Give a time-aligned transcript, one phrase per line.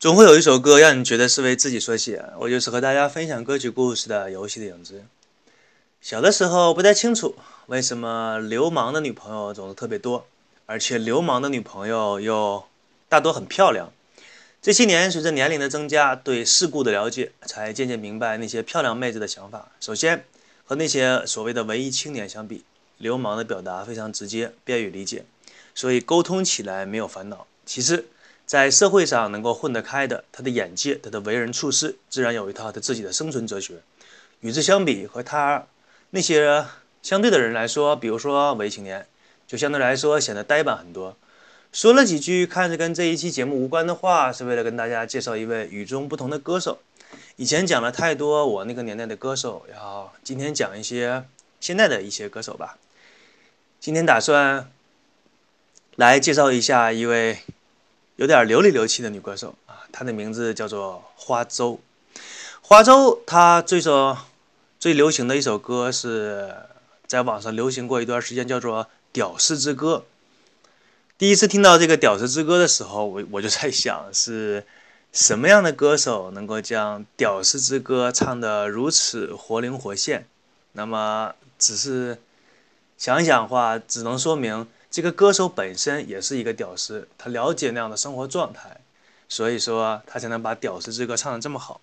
[0.00, 5.04] 总会有一首歌让你觉得是为自己所写，我就是和大家分享歌曲故事的游戏的影子。
[6.00, 10.26] 小的时候不太清楚为什么流氓的女朋友总是特别多，
[10.64, 12.64] 而且流氓的女朋友又
[13.10, 13.92] 大多很漂亮。
[14.62, 19.70] 这些年随着年龄的增加，对世故的了解，才渐渐明白那些漂亮妹子的想法。
[19.80, 20.24] 首先，
[20.64, 22.64] 和那些所谓的文艺青年相比，
[22.96, 25.26] 流氓的表达非常直接，便于理解，
[25.74, 27.46] 所以沟通起来没有烦恼。
[27.66, 28.06] 其次，
[28.50, 33.74] 在社会上能够混得开的，他的眼界、他的为人处事，自然有一套他自己的生存哲学。
[34.40, 35.68] 与之相比，和他
[36.10, 36.66] 那些
[37.00, 39.06] 相对的人来说，比如说文艺青年，
[39.46, 41.16] 就相对来说显得呆板很多。
[41.72, 46.80] 说了几句看着跟这一期节目无关的话，是为了跟大家介绍一位与众不同的歌手。
[47.36, 51.24] 以前讲了太多我那个年代的歌手，然后今天讲一些
[51.60, 52.76] 现在的一些歌手吧。
[53.78, 54.68] 今天打算
[55.94, 57.38] 来介绍一下一位。
[58.20, 61.80] 有点流里流气的女歌手啊，她的名字叫做花粥。
[62.60, 64.14] 花粥她最首
[64.78, 66.54] 最流行的一首歌是
[67.06, 70.04] 在网上流行过一段时间，叫做《屌丝之歌》。
[71.16, 74.66] 第一次听到这个《屌丝之歌》的时候，我我就在想，是
[75.14, 80.28] 什么样的歌手能够将《屌丝之歌》唱得如此活灵活现？
[80.72, 82.18] 那么，只是
[82.98, 84.68] 想一想话，只能说明。
[84.90, 88.76] 这个歌手本身也是一个屌丝，他了解那样的生活状态，
[89.28, 91.80] 所以说他才能把《屌丝之歌》唱得这么好。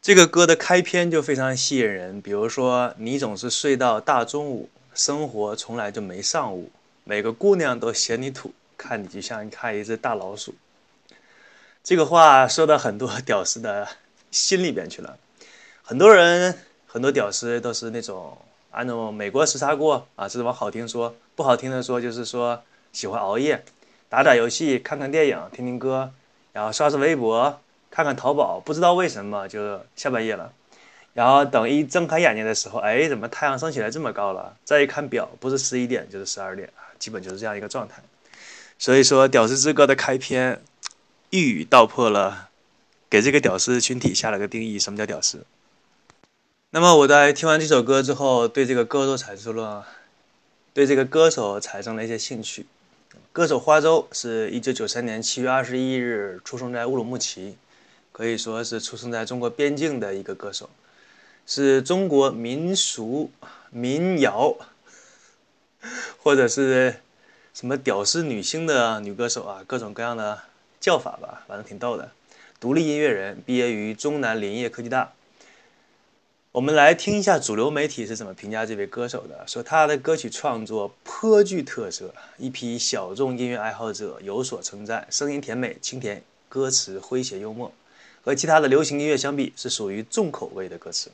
[0.00, 6.70] 这个歌的开篇就非常吸引人，比如说“你总是睡到大中午，生活从来就没上午，
[7.02, 10.54] 每个姑娘都嫌你土，看你就像看一只大老鼠。”
[11.82, 13.88] 这个话说到很多屌丝的
[14.30, 15.18] 心里边去了，
[15.82, 18.38] 很多人很多屌丝都是那种。
[18.76, 23.64] 按照美国时差过啊，这是往好听说；不好听的说，就是说喜欢熬夜，
[24.10, 26.12] 打打游戏，看看电影，听听歌，
[26.52, 27.58] 然后刷刷微博，
[27.90, 28.60] 看看淘宝。
[28.60, 30.52] 不知道为什么就下半夜了，
[31.14, 34.54] 然后等一睁开眼睛的时候，哎，怎么太阳升起来这么高了？
[34.62, 38.02] 再一看表，不是十一点就是十二点基本就是这样一个状态。
[38.78, 40.60] 所以说，《屌丝之歌》的开篇
[41.30, 42.50] 一语道破了，
[43.08, 45.46] 给这个屌丝群体下了个定义：什么叫屌丝？
[46.70, 49.86] 那么我在听完这首歌之后，对这个歌手产生了
[50.74, 52.66] 对这个歌手产生了一些兴趣。
[53.32, 57.56] 歌手花粥是一九九三年七月二十一日出生在乌鲁木齐，
[58.10, 60.68] 可以说是出生在中国边境的一个歌手，
[61.46, 63.30] 是中国民俗
[63.70, 64.56] 民谣
[66.18, 66.96] 或者是
[67.54, 70.42] 什么屌丝女星的女歌手啊，各种各样的
[70.80, 72.10] 叫法吧，反正挺逗的。
[72.58, 75.12] 独立音乐人，毕业于中南林业科技大。
[76.56, 79.46] 我们来听一下主流媒体是怎么评价这位歌手的。
[79.46, 85.06] 说他的歌曲创作颇具特色，一批小众音乐爱好者有所称赞。
[85.10, 87.70] 声音甜美清甜，歌词诙谐幽默，
[88.24, 91.10] 和其他的流行音乐相比，是属于重口味的歌词。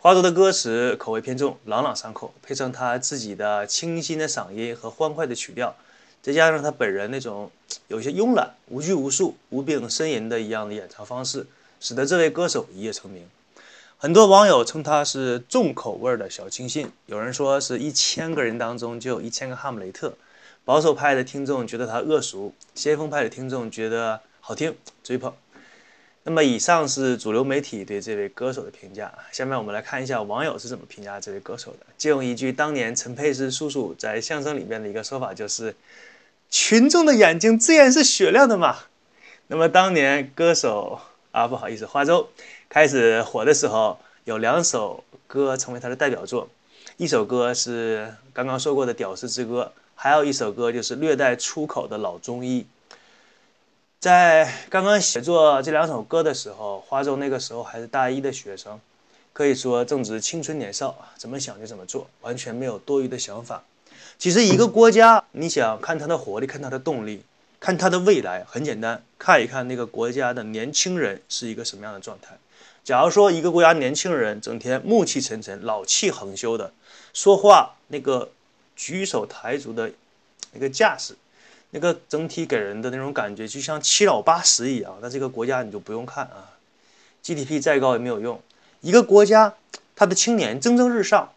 [0.00, 5.72] 花朵的歌词口味偏重，朗朗上口，配上他自己的清新的嗓音和欢快的曲调，
[6.20, 7.48] 再加上他本人那种
[7.86, 11.46] 有些慵懒、无拘无束、无病呻吟的一样的演唱方式，
[11.78, 13.24] 使得这位歌手一夜成名。
[14.02, 20.14] 很多网友称他是重口味的小清新，有人说是一千个人当中就有一千个哈姆雷特。
[20.64, 24.74] 保守派的听众觉得他恶俗，先锋派的听众觉得好听，
[25.04, 25.30] 追捧。
[26.22, 31.80] 那么以上是主流媒体对这位歌手的评价，下面我们来看一下网友是怎么评价这位歌手的。
[31.98, 35.76] 借用一句当年陈佩斯叔叔在相声里面的一个说法，就是
[36.48, 38.78] “群众的眼睛自然是雪亮的嘛”。
[39.48, 40.98] 那么当年歌手
[41.32, 42.30] 啊，不好意思，花粥。
[42.70, 46.48] 开始火的时候，有两首歌成为他的代表作，
[46.98, 52.64] 一首歌是刚刚说过的《屌丝之歌》，还有一首歌就是略带粗口的老中医。
[53.98, 58.78] 在刚刚写作这两首歌的时候，花粥那个时候还是大一的学生，
[59.32, 63.64] 可以说正值青春年少，怎么想就怎么做，完全没有多余的想法。
[64.16, 67.24] 其实一个国家，你想看它的活力，看它的动力，
[67.58, 72.38] 看它的未来，很简单，看一看那个国家的年轻人是一个什么样的状态。
[72.82, 76.72] 假如说一个国家年轻人整天暮气沉沉、老气横秋的
[77.12, 78.30] 说话，那个
[78.74, 79.92] 举手抬足的
[80.52, 81.14] 那个架势，
[81.70, 86.56] 那个整体给人的那种感觉就像七老八十一样，那这个国家你就不用看啊
[87.22, 88.40] ，GDP 再高也没有用。
[88.80, 89.54] 一个国家
[89.94, 91.32] 他的青年蒸蒸日上，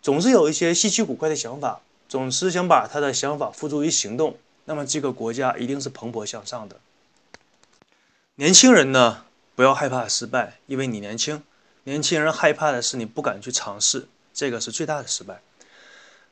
[0.00, 4.36] 总是有一些稀奇古怪的想法，总是想把他的想法付诸于行动，
[4.66, 6.76] 那么这个国家一定是蓬勃向上的。
[8.36, 9.24] 年轻人呢？
[9.56, 11.42] 不要害怕失败，因为你年轻。
[11.84, 15.40] 年轻人害怕的是你不敢去尝试，这个是最大的失败。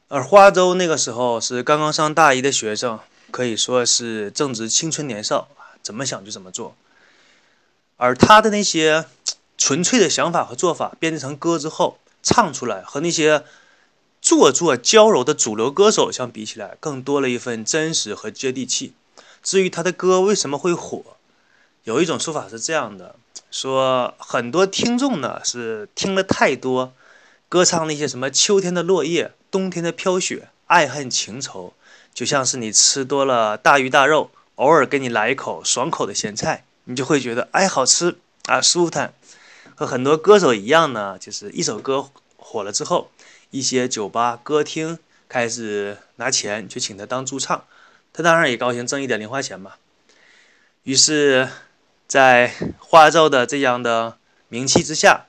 [0.09, 3.01] 而花粥那个时候是刚刚上大一的学生，
[3.31, 5.49] 可以说是正值青春年少，
[5.83, 6.77] 怎么想就怎么做。
[7.97, 9.07] 而他的那些
[9.57, 13.45] 纯粹的想法和做法编织成歌之后唱出来，和那些
[14.21, 18.93] 做作娇柔的主流歌手相比起来，更多了一份真实和接地气。
[19.43, 21.14] 至于他的歌为什么会火，
[21.85, 23.15] 有一种说法是这样的：
[23.51, 26.95] 说很多听众呢是听了太多
[27.51, 31.75] 歌唱那些什么秋天的落叶、冬天的飘雪、爱恨情仇，
[32.15, 36.65] 就像是你吃多了大鱼大肉，偶尔给你来一口爽口的咸菜。
[36.85, 38.17] 你就会觉得哎好吃
[38.47, 39.13] 啊舒坦，
[39.75, 43.11] 和很多歌手一样呢，就是一首歌火了之后，
[43.51, 44.99] 一些酒吧歌厅
[45.29, 47.65] 开始拿钱去请他当驻唱，
[48.15, 49.73] 他当然也高兴挣一点零花钱嘛。
[50.83, 51.49] 于是，
[52.15, 55.27] 在花粥的这样的名气之下，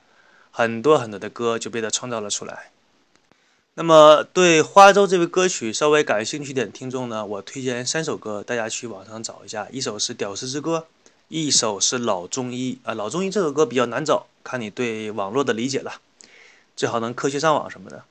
[0.52, 2.70] 很多很多的歌就被他创造了出来。
[3.74, 10.78] 那么对花粥这位歌曲稍微感兴趣点的听众呢，我推荐三首歌，大家去网上找一下，一首是《屌丝之歌》。
[11.26, 16.00] 一首是老中医啊，老中医这首歌比较难找，看你对网络的理解了，
[16.76, 18.04] 最好能科学上网什么的。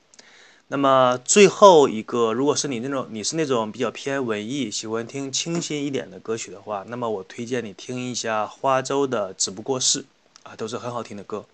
[0.68, 10.02] 那么最后一个，如果是你那种你是那种比较偏文艺，喜欢听清新一点的歌曲的话，那么我推荐你听一下花粥的《只不过是》
[10.42, 11.44] 啊，都是很好听的歌。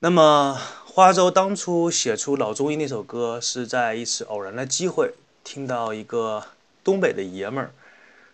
[0.00, 5.14] 那么花粥当初写出老中医那首歌，是在一次偶然的机会
[5.44, 6.44] 听到一个
[6.82, 7.72] 东北的爷们儿。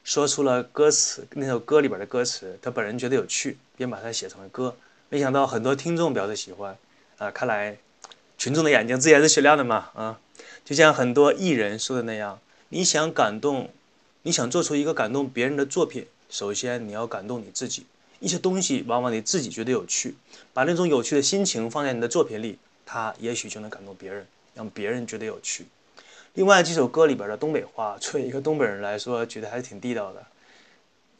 [0.03, 4.77] 说出了歌词，那首歌里边的歌词，他本人觉得有趣，便把它写成了歌。
[5.09, 6.77] 没想到很多听众表示喜欢，
[7.19, 7.79] 啊，看来
[8.45, 10.21] 群众的眼睛自然是雪亮的嘛，啊，
[10.67, 12.39] 就像很多艺人说的那样，
[12.69, 13.71] 你想感动，
[14.21, 17.87] 你想做出一个感动别人的作品，首先你要感动你自己。
[18.21, 20.15] 一些东西往往你自己觉得有趣，
[20.53, 25.65] 把那种有趣的心情放在你的作品里，它也许就能感动别人，让别人觉得有趣。
[26.35, 30.23] 另外几首歌里边的东北话，作为一个东北人来说，觉得还是挺地道的。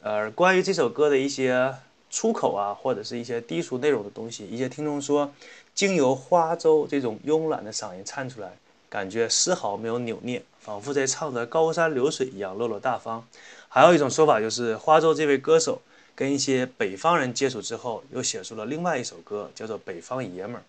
[0.03, 1.73] 呃，关于这首歌的一些
[2.11, 5.33] 出口啊，或者是一些低俗内容的东西，一些听众说，
[5.75, 8.53] 经由花粥这种慵懒的嗓音唱出来，
[8.89, 13.27] 感觉丝毫没有扭捏，仿佛在唱着高山流水一样落落大方。
[13.67, 15.81] 还有一种说法就是，花粥这位歌手
[16.15, 20.59] 跟一些北方人接触之后，又写出了另外一首歌，叫做《北方爷们儿》。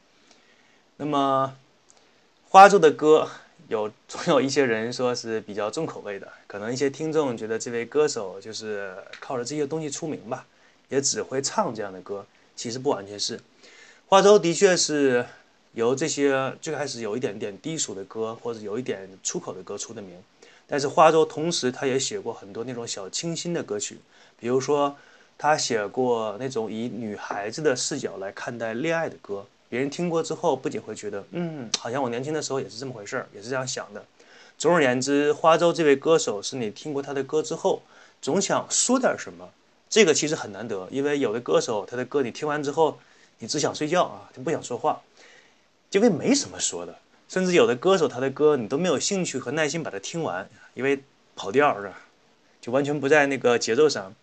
[0.97, 1.57] 那么，
[2.51, 3.29] 花粥的歌。
[3.69, 10.47] 有总有一些人说是比较重口味的，可能一些听众觉得这位歌手就是靠着这些东西出名吧，
[10.89, 12.25] 也只会唱这样的歌。
[12.55, 13.41] 其实不完全是，
[14.09, 15.27] 花粥的确是
[15.75, 20.17] 由这些最开始有一点点低俗的歌或者有一点出口的歌出的名。
[20.69, 23.99] 但是花粥同时他也写过很多那种小清新的歌曲，
[24.39, 24.97] 比如说
[25.37, 29.45] 他写过那种以女孩子的视角来看待恋爱的歌。
[29.69, 34.05] 别人听过之后，不仅会觉得，嗯，好像我年轻的时候也是这么回事儿，也是这样想的。
[34.57, 37.83] 总而言之，花粥这位歌手是你听过他的歌之后，
[38.23, 39.49] 总想说点什么。
[39.91, 42.99] 这个其实很难得，因为有的歌手他的歌你听完之后，
[43.39, 45.03] 你只想睡觉啊，就不想说话，
[45.91, 46.99] 因为没什么说的。
[47.29, 51.03] 甚至有的歌手他的歌你都没有兴趣和耐心把它听完，因为
[51.35, 51.99] 跑调是吧？
[52.61, 54.15] 就完全不在那个节奏上。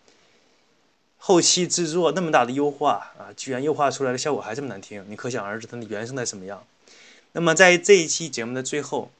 [1.18, 6.64] 后期制作那么大的优化啊，居然优化出来的效果还这么难听，你可想而知它的原声在什么样。
[7.32, 9.10] 那么在这一期节目的最后，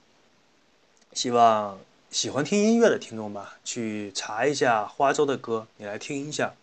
[1.12, 1.78] 希望
[2.10, 6.54] 喜欢听音乐的听众吧，去查一下花粥的歌，你来听一下。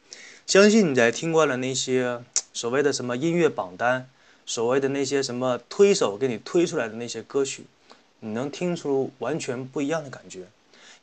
[0.51, 2.21] 相信你在听惯了那些
[2.52, 4.09] 所谓的什么音乐榜单，
[4.45, 7.64] 所谓的那些什么推手给你推出来的那些歌曲，
[8.19, 10.42] 你能听出完全不一样的感觉。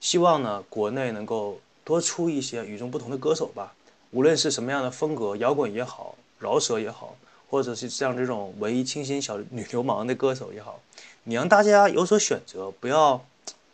[0.01, 3.73] 希望呢，国内能够多出一些与众不同的歌手吧。
[4.11, 7.17] 无论是什么样的风格，摇滚也好，饶舌也好，
[7.49, 10.79] 或者是像这种文艺清新小女流氓的歌手也好，
[11.25, 13.25] 你让大家有所选择，不要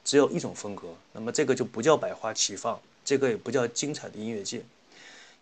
[0.05, 4.63] 只有一种风格，那么这个就不叫百花齐放，这个也不叫精彩的音乐界。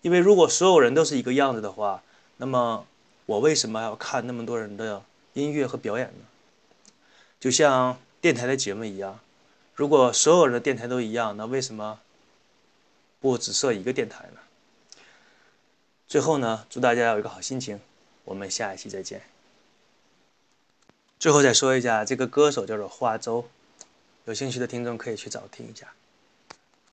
[0.02, 2.02] 因为如果所有人都是一个样子的话，
[2.36, 2.86] 那么
[3.26, 6.26] 我为什么要看那么多人的音乐和表演呢？
[7.40, 9.18] 就像电台的节目一样，
[9.74, 12.00] 如果所有人的电台都一样，那为什么
[13.20, 14.40] 不只设一个电台呢？
[16.06, 17.80] 最后呢，祝大家有一个好心情，
[18.24, 19.22] 我们下一期再见。
[21.18, 23.48] 最后再说一下，这个歌手叫做花粥，
[24.24, 25.86] 有兴趣的听众可以去找听一下。